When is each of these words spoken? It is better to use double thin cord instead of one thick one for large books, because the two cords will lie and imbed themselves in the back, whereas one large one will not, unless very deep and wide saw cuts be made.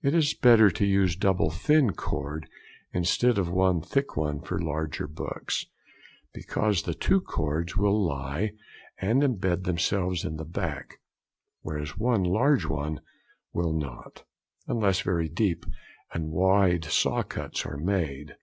It 0.00 0.14
is 0.14 0.32
better 0.32 0.70
to 0.70 0.86
use 0.86 1.16
double 1.16 1.50
thin 1.50 1.92
cord 1.94 2.46
instead 2.92 3.36
of 3.36 3.50
one 3.50 3.82
thick 3.82 4.16
one 4.16 4.40
for 4.42 4.60
large 4.60 5.00
books, 5.12 5.66
because 6.32 6.84
the 6.84 6.94
two 6.94 7.20
cords 7.20 7.76
will 7.76 8.00
lie 8.00 8.52
and 8.98 9.24
imbed 9.24 9.64
themselves 9.64 10.24
in 10.24 10.36
the 10.36 10.44
back, 10.44 11.00
whereas 11.62 11.98
one 11.98 12.22
large 12.22 12.66
one 12.66 13.00
will 13.52 13.72
not, 13.72 14.22
unless 14.68 15.00
very 15.00 15.28
deep 15.28 15.66
and 16.12 16.30
wide 16.30 16.84
saw 16.84 17.24
cuts 17.24 17.64
be 17.64 17.70
made. 17.76 18.36